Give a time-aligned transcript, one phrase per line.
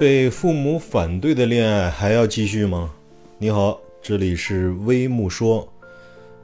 [0.00, 2.90] 被父母反对的恋爱还要继续吗？
[3.36, 5.70] 你好，这里是微木说，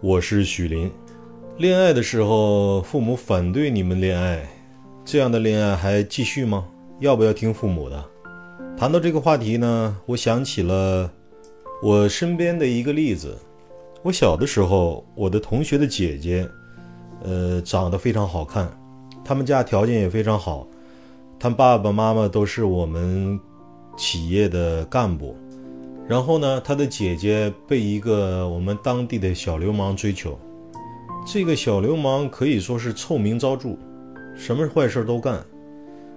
[0.03, 0.93] 我是许林。
[1.56, 4.46] 恋爱的时候，父母反对你们恋爱，
[5.06, 6.67] 这样的恋爱还继续吗？
[7.01, 8.04] 要不要听父母的？
[8.77, 11.11] 谈到这个话题呢，我想起了
[11.83, 13.38] 我身边的一个例子。
[14.03, 16.47] 我小的时候，我的同学的姐姐，
[17.25, 18.70] 呃，长得非常好看，
[19.25, 20.69] 他们家条件也非常好。
[21.47, 23.38] 他爸爸妈妈都是我们
[23.96, 25.36] 企业的干部，
[26.09, 30.36] 然后呢，他的姐姐被一个我们当地的小流氓追求，
[31.24, 33.77] 这个小流氓可以说是臭名昭著，
[34.34, 35.41] 什么坏事都干，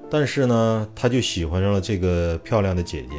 [0.10, 3.16] 但是呢，他就喜欢上了这个漂亮的姐姐，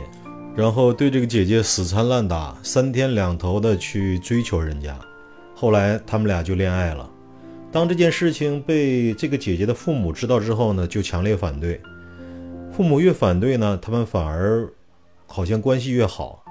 [0.56, 4.98] 然后对这个姐姐死缠烂打，三天两头的去追求人家，
[5.54, 7.08] 后来他们俩就恋爱了。
[7.70, 11.80] 当这件事情被这个姐姐的父母知道之后呢，就强烈反对。
[12.72, 14.68] 父母越反对呢，他们反而
[15.26, 16.42] 好像关系越好。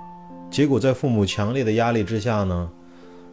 [0.51, 2.69] 结果在父母强烈的压力之下呢，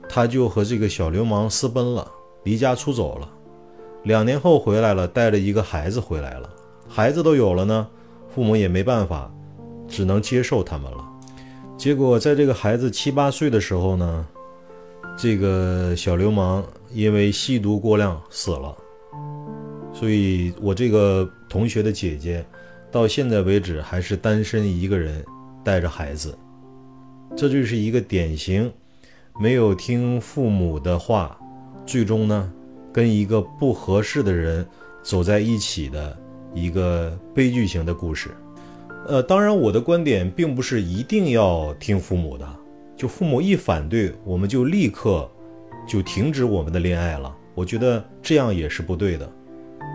[0.09, 2.11] 他就和这个小流氓私奔了，
[2.45, 3.29] 离家出走了。
[4.05, 6.49] 两年后回来了，带着一个孩子回来了。
[6.89, 7.87] 孩子都有了呢，
[8.35, 9.31] 父母也没办法，
[9.89, 11.05] 只能接受他们了。
[11.77, 14.27] 结果在这个孩子七八岁的时候呢，
[15.19, 16.65] 这个小流氓。
[16.93, 18.75] 因为吸毒过量死了，
[19.93, 22.47] 所以我这个同学的姐姐
[22.97, 25.23] 到现在为止还是单身一个人，
[25.63, 26.35] 带着孩子。
[27.37, 28.73] 这就是一个典型
[29.39, 31.39] 没有听父母的话，
[31.85, 32.51] 最终呢
[32.91, 34.67] 跟一个不合适的人
[35.03, 36.17] 走在一起的
[36.55, 38.31] 一个悲剧型的故事。
[39.07, 42.49] 呃，当然我的观点并不是一定要听父母的，
[42.97, 45.31] 就父母一反对，我们就立刻。
[45.87, 49.31] 就停止我们的恋爱了，我觉得这样也是不对的。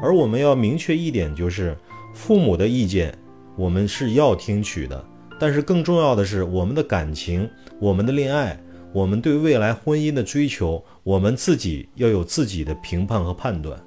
[0.01, 1.77] 而我们要明确一点，就是
[2.13, 3.13] 父母的意见
[3.55, 5.05] 我们是要听取的，
[5.39, 7.49] 但是更重要的是我们的感情、
[7.79, 8.59] 我们的恋爱、
[8.91, 13.79] 我们对未来婚姻的追求，我们自己要有自己的评判和判断。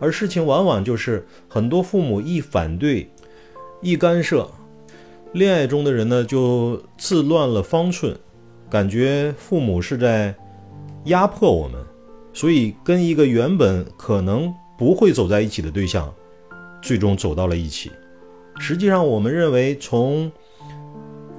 [0.00, 3.10] 而事情往往就是很多父母一反对、
[3.82, 4.50] 一干涉，
[5.32, 8.16] 恋爱中的人呢就自乱了方寸，
[8.70, 10.34] 感觉父母是在。
[11.08, 11.78] 压迫我们，
[12.32, 16.12] 所以跟一个原本可能不会走在一起的对象，
[16.82, 17.90] 最终走到了一起。
[18.58, 20.30] 实际上，我们认为从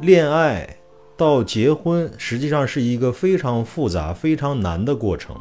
[0.02, 0.78] 恋爱
[1.18, 5.36] 到结婚，实际上是一个非常复杂、非常难的过程。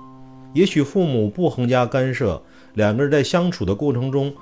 [0.53, 2.41] 也许父母不横加干涉，
[2.75, 4.33] 两个人在相处的过程中，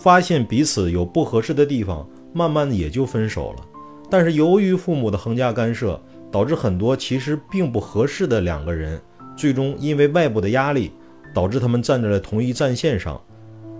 [0.00, 3.64] 发现彼此有不合适的地方，慢慢的也就分手了。
[4.10, 5.98] 但是由于父母的横加干涉，
[6.30, 9.00] 导致很多其实并不合适的两个人。
[9.36, 10.92] 最终因为外部的压力，
[11.34, 13.20] 导致他们站在了同一战线上，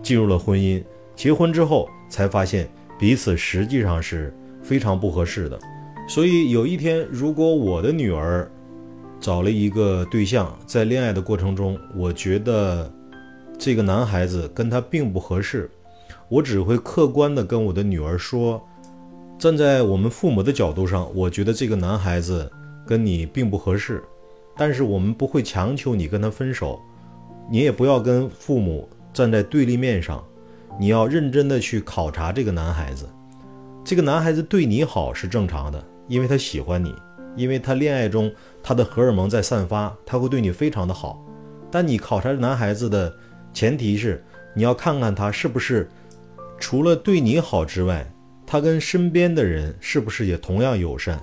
[0.03, 0.83] 进入了婚姻。
[1.17, 4.33] 结婚之后才发现彼此实际上是
[4.63, 5.59] 非常不合适的。
[6.09, 8.51] 所以有一天，如果我的女儿
[9.21, 12.91] 找了一个对象，在恋爱的过程中，我觉得
[13.59, 15.69] 这个男孩子跟她并不合适，
[16.29, 18.65] 我只会客观的跟我的女儿说，
[19.39, 22.51] 站在我们父母的角度上，我觉得这个男孩子
[22.87, 24.03] 跟你并不合适。
[24.57, 26.81] 但是我们不会强求你跟他分手，
[27.51, 30.23] 你也不要跟父母站在对立面上，
[30.79, 33.09] 你要认真的去考察这个男孩子。
[33.85, 36.95] 这个男孩子对你好是正常的，因为他喜欢你，
[37.37, 38.31] 因为他恋爱中
[38.63, 41.25] 他的荷尔蒙在散发，他会对你非常的好。
[41.71, 43.11] 但你考察男孩子的
[43.55, 44.23] 前提是，
[44.55, 45.89] 你要看看他是不是
[46.59, 48.07] 除了对你好之外，
[48.47, 51.19] 他跟身边的人是不是也同样友善，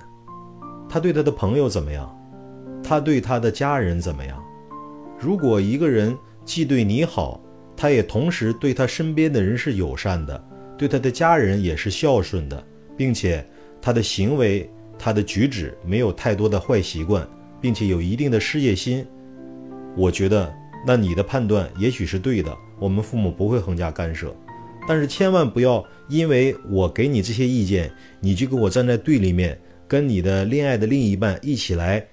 [0.88, 2.12] 他对他的朋友怎么样？
[2.82, 4.42] 他对他的家人怎么样？
[5.18, 7.40] 如果一个人既对你好，
[7.76, 10.44] 他也同时对他身边的人是友善的，
[10.76, 12.64] 对他的家人也是孝顺的，
[12.96, 13.44] 并且
[13.80, 14.68] 他的行为、
[14.98, 17.26] 他的举止没有太多的坏习惯，
[17.60, 19.06] 并且有一定的事业心，
[19.96, 20.52] 我觉得
[20.86, 22.56] 那你的判断也许是对的。
[22.78, 24.34] 我们父母不会横加干涉，
[24.86, 27.90] 但是千万不要因为我给你这些意见，
[28.20, 29.58] 你就跟我站在对立面，
[29.88, 32.06] 跟你的恋爱的另一半一起来。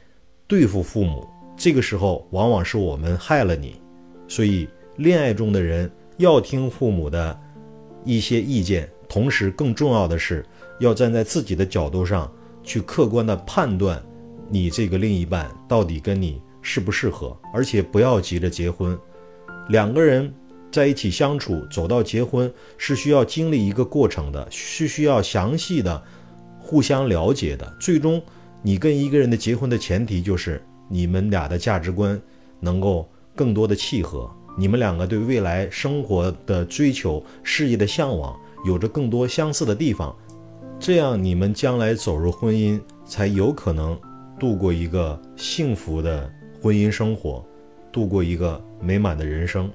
[0.46, 1.28] 对付父母，
[1.64, 3.82] 这个时候往往是我们害了你，
[4.28, 4.68] 所以
[4.98, 7.40] 恋爱中的人要听父母的
[8.04, 10.46] 一些意见，同时更重要的是
[10.82, 12.30] 要站在自己的角度上
[12.64, 14.04] 去客观的判断
[14.50, 19.00] 你这个另一半到底跟你适不适合，而且不要急着结婚。
[19.70, 20.34] 两个人
[20.70, 26.04] 在一起相处，走到结婚是需要经历一个过程的，是需要详细的
[26.60, 28.22] 互相了解的，最终。
[28.66, 32.20] 你跟一个人的结婚的前提就是你们俩的价值观
[32.60, 40.16] 能够更多的契合，你们两个对未来生活的追求、事业的向往有着更多相似的地方，
[40.80, 44.00] 这样你们将来走入婚姻，才有可能
[44.40, 46.32] 度过一个幸福的
[46.62, 47.44] 婚姻生活，
[47.92, 49.70] 度过一个美满的人生。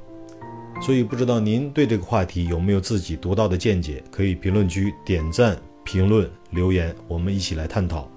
[0.81, 4.01] 所以，不知道您对这个话题有没有自己独到的见解？
[4.13, 8.09] 可以评论区点赞、评论、留言，我们一起来探讨。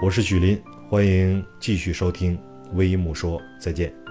[0.00, 2.38] 我是许林，欢迎继续收听
[2.74, 4.05] 微木说，再见。